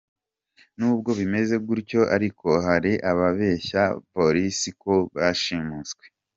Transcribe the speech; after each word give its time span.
Nubwo 0.77 1.09
bimeze 1.19 1.55
gutyo 1.67 2.01
ariko 2.15 2.47
hari 2.67 2.91
n’ 2.97 2.99
ababeshya 3.11 3.83
polisi 4.15 4.69
ko 4.81 4.93
bashimuswe. 5.15 6.03